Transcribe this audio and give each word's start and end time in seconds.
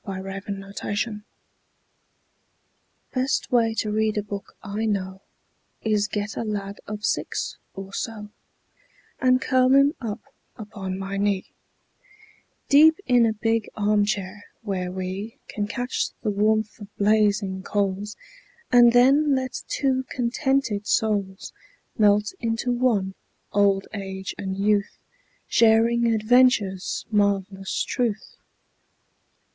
Best 0.03 0.31
Way 0.41 0.41
to 0.41 0.41
Read 0.47 0.47
a 0.47 0.91
Book 0.95 1.25
Best 3.13 3.51
way 3.51 3.73
to 3.75 3.91
read 3.91 4.17
a 4.17 4.23
book 4.23 4.55
I 4.63 4.87
know 4.87 5.21
Is 5.83 6.07
get 6.07 6.35
a 6.35 6.43
lad 6.43 6.79
of 6.87 7.05
six 7.05 7.59
or 7.75 7.93
so, 7.93 8.29
And 9.19 9.39
curl 9.39 9.69
him 9.69 9.93
up 10.01 10.21
upon 10.55 10.97
my 10.97 11.17
knee 11.17 11.45
Deep 12.67 12.97
in 13.05 13.27
a 13.27 13.33
big 13.33 13.69
arm 13.75 14.03
chair, 14.03 14.45
where 14.63 14.91
we 14.91 15.37
Can 15.47 15.67
catch 15.67 16.09
the 16.23 16.31
warmth 16.31 16.79
of 16.79 16.87
blazing 16.97 17.61
coals, 17.61 18.17
And 18.71 18.93
then 18.93 19.35
let 19.35 19.61
two 19.67 20.05
contented 20.09 20.87
souls 20.87 21.53
Melt 21.95 22.33
into 22.39 22.71
one, 22.71 23.13
old 23.53 23.87
age 23.93 24.33
and 24.39 24.57
youth, 24.57 24.97
Sharing 25.47 26.11
adventure's 26.11 27.05
marvelous 27.11 27.83
truth. 27.83 28.37